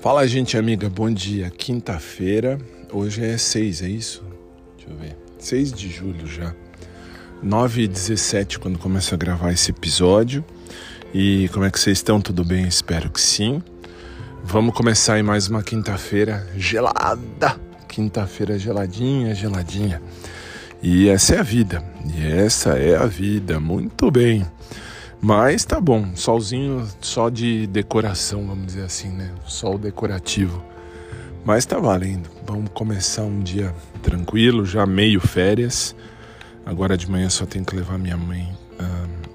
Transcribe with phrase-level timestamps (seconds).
[0.00, 1.50] Fala, gente amiga, bom dia.
[1.50, 2.58] Quinta-feira,
[2.90, 4.24] hoje é 6, é isso?
[4.74, 5.14] Deixa eu ver.
[5.38, 6.54] 6 de julho já.
[7.42, 10.42] 9 e 17 quando começo a gravar esse episódio.
[11.12, 12.18] E como é que vocês estão?
[12.18, 12.66] Tudo bem?
[12.66, 13.62] Espero que sim.
[14.42, 17.60] Vamos começar aí mais uma quinta-feira gelada.
[17.86, 20.00] Quinta-feira geladinha, geladinha.
[20.82, 21.84] E essa é a vida.
[22.16, 23.60] E essa é a vida.
[23.60, 24.46] Muito bem.
[25.22, 29.30] Mas tá bom, solzinho só de decoração, vamos dizer assim, né?
[29.46, 30.64] Sol decorativo.
[31.44, 32.30] Mas tá valendo.
[32.46, 35.94] Vamos começar um dia tranquilo, já meio férias.
[36.64, 38.50] Agora de manhã só tenho que levar minha mãe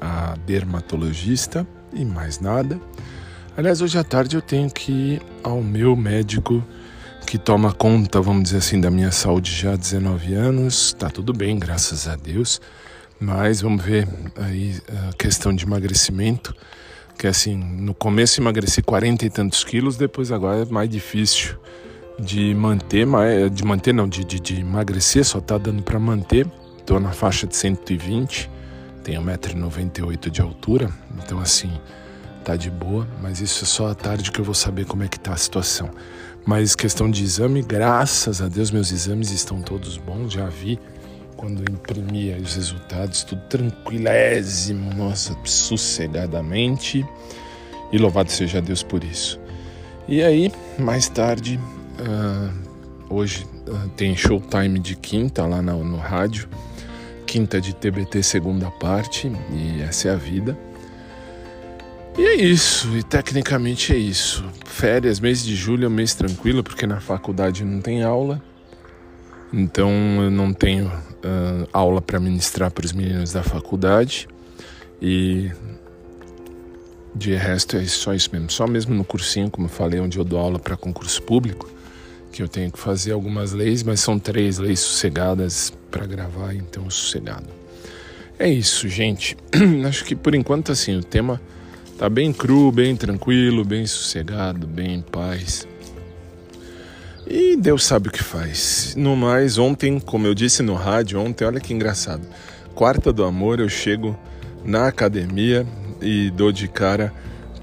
[0.00, 2.80] a dermatologista e mais nada.
[3.56, 6.64] Aliás, hoje à tarde eu tenho que ir ao meu médico
[7.26, 10.92] que toma conta, vamos dizer assim, da minha saúde já há 19 anos.
[10.92, 12.60] Tá tudo bem, graças a Deus.
[13.20, 14.76] Mas vamos ver aí
[15.08, 16.54] a questão de emagrecimento,
[17.18, 21.56] que assim, no começo emagreci 40 e tantos quilos, depois agora é mais difícil
[22.18, 23.06] de manter,
[23.50, 26.46] de manter não, de, de, de emagrecer, só tá dando para manter.
[26.86, 28.48] Tô na faixa de 120,
[29.02, 30.88] tenho 1,98m de altura,
[31.22, 31.70] então assim,
[32.44, 35.08] tá de boa, mas isso é só à tarde que eu vou saber como é
[35.08, 35.90] que tá a situação.
[36.46, 40.78] Mas questão de exame, graças a Deus meus exames estão todos bons, já vi
[41.38, 47.06] quando imprimia os resultados, tudo tranquilésimo, nossa, sossegadamente.
[47.92, 49.40] E louvado seja Deus por isso.
[50.06, 51.58] E aí, mais tarde,
[52.00, 52.52] uh,
[53.08, 56.48] hoje uh, tem showtime de quinta lá no, no rádio,
[57.24, 60.58] quinta de TBT segunda parte, e essa é a vida.
[62.18, 64.44] E é isso, e tecnicamente é isso.
[64.66, 68.42] Férias, mês de julho é um mês tranquilo, porque na faculdade não tem aula.
[69.52, 70.90] Então eu não tenho
[71.24, 74.28] uh, aula para ministrar para os meninos da faculdade
[75.00, 75.50] e
[77.14, 78.50] de resto é só isso mesmo.
[78.50, 81.68] Só mesmo no cursinho, como eu falei, onde eu dou aula para concurso público,
[82.32, 86.88] que eu tenho que fazer algumas leis, mas são três leis sossegadas para gravar, então
[86.88, 87.46] sossegado.
[88.38, 89.36] É isso, gente.
[89.86, 91.40] Acho que por enquanto assim o tema
[91.98, 95.66] tá bem cru, bem tranquilo, bem sossegado, bem em paz.
[97.30, 98.94] E Deus sabe o que faz.
[98.96, 102.26] No mais, ontem, como eu disse no rádio, ontem, olha que engraçado.
[102.74, 104.18] Quarta do amor, eu chego
[104.64, 105.66] na academia
[106.00, 107.12] e dou de cara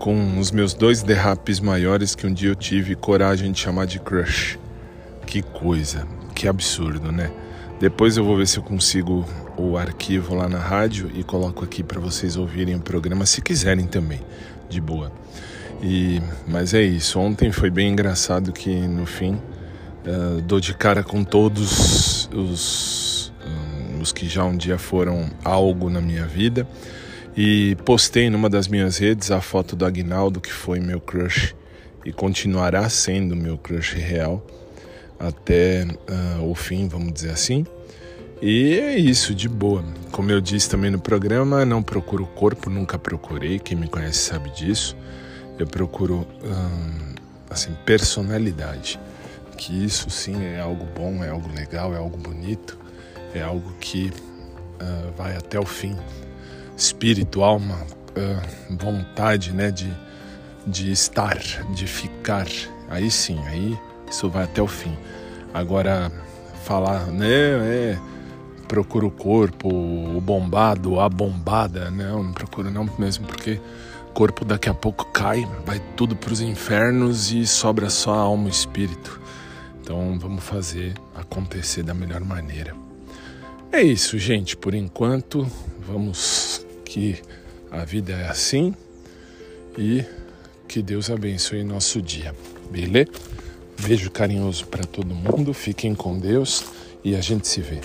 [0.00, 4.00] com os meus dois derrapes maiores que um dia eu tive coragem de chamar de
[4.00, 4.58] crush.
[5.24, 7.30] Que coisa, que absurdo, né?
[7.78, 9.24] Depois eu vou ver se eu consigo
[9.56, 13.86] o arquivo lá na rádio e coloco aqui para vocês ouvirem o programa se quiserem
[13.86, 14.20] também,
[14.68, 15.12] de boa.
[15.80, 17.20] E mas é isso.
[17.20, 19.38] Ontem foi bem engraçado que no fim
[20.06, 25.88] Uh, dou de cara com todos os, um, os que já um dia foram algo
[25.88, 26.66] na minha vida
[27.36, 31.54] e postei numa das minhas redes a foto do Agnaldo, que foi meu crush
[32.04, 34.44] e continuará sendo meu crush real
[35.20, 37.64] até uh, o fim, vamos dizer assim.
[38.40, 39.84] E é isso, de boa.
[40.10, 43.60] Como eu disse também no programa, não procuro corpo, nunca procurei.
[43.60, 44.96] Quem me conhece sabe disso.
[45.56, 47.14] Eu procuro, hum,
[47.48, 48.98] assim, personalidade
[49.62, 52.76] que isso sim é algo bom, é algo legal, é algo bonito,
[53.32, 54.10] é algo que
[54.80, 55.96] uh, vai até o fim.
[56.76, 59.88] Espírito, alma, uh, vontade, né, de,
[60.66, 61.38] de estar,
[61.72, 62.48] de ficar.
[62.90, 63.78] Aí sim, aí
[64.10, 64.98] isso vai até o fim.
[65.54, 66.10] Agora,
[66.64, 67.98] falar, né, é,
[68.66, 73.60] procura o corpo, o bombado, a bombada, não, não procuro não mesmo, porque
[74.12, 78.48] corpo daqui a pouco cai, vai tudo para os infernos e sobra só a alma
[78.48, 79.21] e espírito.
[79.82, 82.74] Então vamos fazer acontecer da melhor maneira.
[83.72, 84.56] É isso, gente.
[84.56, 85.46] Por enquanto,
[85.80, 87.20] vamos que
[87.70, 88.74] a vida é assim
[89.76, 90.04] e
[90.68, 92.32] que Deus abençoe nosso dia.
[92.70, 93.10] Beleza?
[93.84, 95.52] Beijo carinhoso para todo mundo.
[95.52, 96.64] Fiquem com Deus
[97.02, 97.80] e a gente se vê.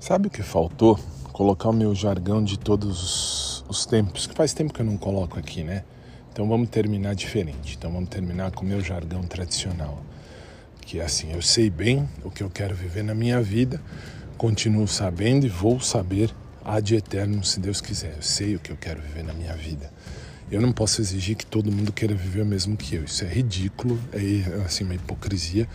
[0.00, 0.98] Sabe o que faltou?
[1.40, 5.38] Colocar o meu jargão de todos os tempos, que faz tempo que eu não coloco
[5.38, 5.84] aqui, né?
[6.30, 7.76] Então vamos terminar diferente.
[7.78, 10.02] Então vamos terminar com o meu jargão tradicional,
[10.82, 13.80] que é assim: eu sei bem o que eu quero viver na minha vida,
[14.36, 16.30] continuo sabendo e vou saber
[16.62, 18.16] ad eterno, se Deus quiser.
[18.16, 19.90] Eu sei o que eu quero viver na minha vida.
[20.52, 23.04] Eu não posso exigir que todo mundo queira viver o mesmo que eu.
[23.04, 25.66] Isso é ridículo, é assim uma hipocrisia.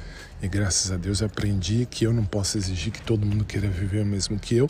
[0.44, 4.04] E graças a Deus aprendi que eu não posso exigir que todo mundo queira viver
[4.04, 4.70] o mesmo que eu,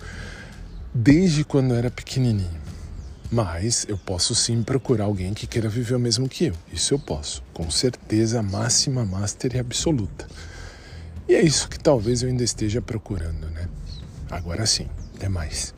[0.98, 2.64] desde quando eu era pequenininho.
[3.30, 6.54] Mas eu posso sim procurar alguém que queira viver o mesmo que eu.
[6.72, 10.26] Isso eu posso, com certeza máxima, master e absoluta.
[11.28, 13.68] E é isso que talvez eu ainda esteja procurando, né?
[14.32, 14.88] Agora sim.
[15.16, 15.74] Até mais.